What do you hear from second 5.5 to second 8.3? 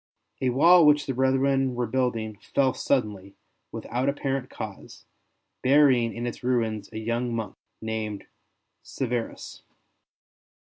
burying in its ruins a young monk named